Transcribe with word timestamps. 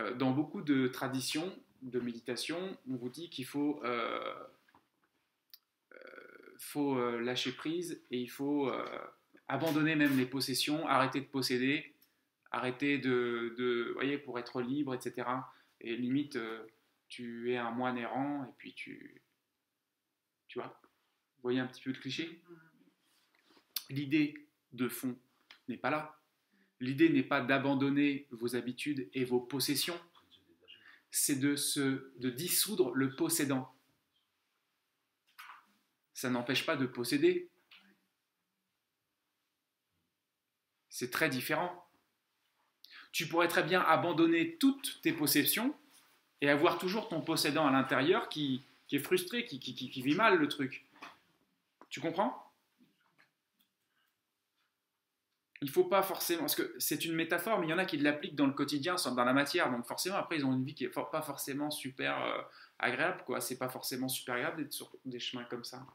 euh, 0.00 0.14
dans 0.14 0.30
beaucoup 0.32 0.62
de 0.62 0.88
traditions 0.88 1.52
de 1.82 2.00
méditation, 2.00 2.78
on 2.88 2.96
vous 2.96 3.08
dit 3.08 3.30
qu'il 3.30 3.46
faut, 3.46 3.80
euh, 3.84 4.34
euh, 5.92 6.56
faut 6.58 7.18
lâcher 7.18 7.52
prise 7.52 8.02
et 8.10 8.18
il 8.18 8.28
faut 8.28 8.68
euh, 8.68 8.84
abandonner 9.48 9.96
même 9.96 10.16
les 10.16 10.26
possessions, 10.26 10.86
arrêter 10.86 11.20
de 11.20 11.26
posséder, 11.26 11.94
arrêter 12.50 12.98
de, 12.98 13.54
de 13.56 13.92
voyez, 13.94 14.18
pour 14.18 14.38
être 14.38 14.60
libre, 14.60 14.94
etc. 14.94 15.28
Et 15.80 15.96
limite, 15.96 16.38
tu 17.08 17.52
es 17.52 17.56
un 17.56 17.70
moine 17.70 17.96
errant 17.96 18.44
et 18.44 18.52
puis 18.58 18.74
tu, 18.74 19.22
tu 20.48 20.58
vois, 20.58 20.80
vous 20.82 21.42
voyez 21.42 21.60
un 21.60 21.66
petit 21.66 21.82
peu 21.82 21.90
le 21.90 21.98
cliché? 21.98 22.42
L'idée 23.88 24.46
de 24.72 24.88
fond 24.88 25.16
n'est 25.68 25.78
pas 25.78 25.90
là. 25.90 26.19
L'idée 26.80 27.10
n'est 27.10 27.22
pas 27.22 27.40
d'abandonner 27.42 28.26
vos 28.30 28.56
habitudes 28.56 29.08
et 29.12 29.24
vos 29.24 29.40
possessions, 29.40 29.98
c'est 31.10 31.36
de, 31.36 32.30
dissoudre 32.30 32.92
le 32.94 33.14
possédant. 33.16 33.74
Ça 36.14 36.30
n'empêche 36.30 36.64
pas 36.64 36.76
de 36.76 36.86
posséder. 36.86 37.48
C'est 40.88 41.10
très 41.10 41.28
différent. 41.28 41.86
Tu 43.12 43.26
pourrais 43.26 43.48
très 43.48 43.62
bien 43.62 43.80
abandonner 43.80 44.56
toutes 44.56 45.00
tes 45.02 45.12
possessions 45.12 45.74
et 46.40 46.48
avoir 46.48 46.78
toujours 46.78 47.08
ton 47.08 47.20
possédant 47.20 47.66
à 47.66 47.72
l'intérieur 47.72 48.28
qui, 48.28 48.62
qui 48.86 48.96
est 48.96 49.00
frustré, 49.00 49.44
qui, 49.44 49.58
qui- 49.58 49.74
qui 49.74 50.02
vit 50.02 50.14
mal 50.14 50.38
le 50.38 50.48
truc. 50.48 50.86
Tu 51.90 52.00
comprends? 52.00 52.49
Il 55.62 55.68
faut 55.70 55.84
pas 55.84 56.02
forcément, 56.02 56.40
parce 56.40 56.54
que 56.54 56.74
c'est 56.78 57.04
une 57.04 57.14
métaphore, 57.14 57.58
mais 57.58 57.66
il 57.66 57.70
y 57.70 57.74
en 57.74 57.78
a 57.78 57.84
qui 57.84 57.98
l'appliquent 57.98 58.34
dans 58.34 58.46
le 58.46 58.54
quotidien, 58.54 58.96
dans 58.96 59.24
la 59.24 59.32
matière, 59.32 59.70
donc 59.70 59.86
forcément 59.86 60.16
après 60.16 60.36
ils 60.36 60.44
ont 60.46 60.54
une 60.54 60.64
vie 60.64 60.74
qui 60.74 60.84
est 60.84 60.90
for- 60.90 61.10
pas 61.10 61.20
forcément 61.22 61.70
super 61.70 62.22
euh, 62.24 62.42
agréable, 62.78 63.22
quoi. 63.26 63.40
C'est 63.40 63.58
pas 63.58 63.68
forcément 63.68 64.08
super 64.08 64.36
agréable 64.36 64.62
d'être 64.62 64.72
sur 64.72 64.90
des 65.04 65.20
chemins 65.20 65.44
comme 65.44 65.64
ça. 65.64 65.86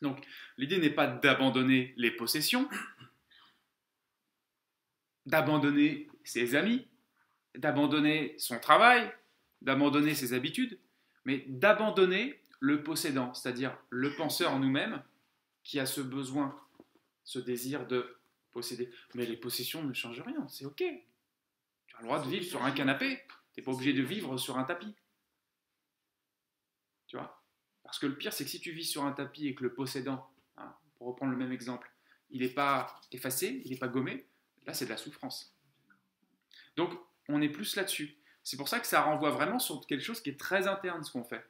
Donc 0.00 0.24
l'idée 0.58 0.78
n'est 0.78 0.90
pas 0.90 1.06
d'abandonner 1.08 1.92
les 1.96 2.10
possessions, 2.12 2.68
d'abandonner 5.24 6.08
ses 6.22 6.54
amis, 6.54 6.86
d'abandonner 7.56 8.36
son 8.38 8.60
travail, 8.60 9.12
d'abandonner 9.60 10.14
ses 10.14 10.34
habitudes, 10.34 10.78
mais 11.24 11.44
d'abandonner 11.48 12.40
le 12.60 12.84
possédant, 12.84 13.34
c'est-à-dire 13.34 13.76
le 13.90 14.14
penseur 14.14 14.52
en 14.52 14.60
nous-mêmes 14.60 15.02
qui 15.64 15.80
a 15.80 15.86
ce 15.86 16.00
besoin, 16.00 16.56
ce 17.24 17.40
désir 17.40 17.86
de 17.88 18.16
posséder. 18.56 18.90
Mais 19.14 19.26
les 19.26 19.36
possessions 19.36 19.84
ne 19.84 19.92
changent 19.92 20.22
rien, 20.22 20.48
c'est 20.48 20.64
ok. 20.64 20.76
Tu 20.78 21.96
as 21.96 22.00
le 22.00 22.04
droit 22.04 22.24
de 22.24 22.28
vivre 22.30 22.46
sur 22.46 22.64
un 22.64 22.70
canapé, 22.70 23.22
tu 23.52 23.60
n'es 23.60 23.64
pas 23.64 23.72
obligé 23.72 23.92
de 23.92 24.02
vivre 24.02 24.38
sur 24.38 24.56
un 24.56 24.64
tapis. 24.64 24.94
Tu 27.06 27.16
vois? 27.16 27.44
Parce 27.84 27.98
que 27.98 28.06
le 28.06 28.16
pire, 28.16 28.32
c'est 28.32 28.44
que 28.44 28.50
si 28.50 28.58
tu 28.58 28.72
vis 28.72 28.86
sur 28.86 29.04
un 29.04 29.12
tapis 29.12 29.46
et 29.46 29.54
que 29.54 29.62
le 29.62 29.74
possédant, 29.74 30.26
hein, 30.56 30.74
pour 30.96 31.08
reprendre 31.08 31.32
le 31.32 31.38
même 31.38 31.52
exemple, 31.52 31.92
il 32.30 32.40
n'est 32.40 32.48
pas 32.48 32.98
effacé, 33.12 33.60
il 33.66 33.70
n'est 33.70 33.78
pas 33.78 33.88
gommé, 33.88 34.26
là 34.64 34.72
c'est 34.72 34.86
de 34.86 34.90
la 34.90 34.96
souffrance. 34.96 35.54
Donc 36.76 36.98
on 37.28 37.42
est 37.42 37.50
plus 37.50 37.76
là-dessus. 37.76 38.16
C'est 38.42 38.56
pour 38.56 38.68
ça 38.68 38.80
que 38.80 38.86
ça 38.86 39.02
renvoie 39.02 39.30
vraiment 39.30 39.58
sur 39.58 39.86
quelque 39.86 40.02
chose 40.02 40.22
qui 40.22 40.30
est 40.30 40.40
très 40.40 40.66
interne 40.66 41.04
ce 41.04 41.12
qu'on 41.12 41.24
fait. 41.24 41.44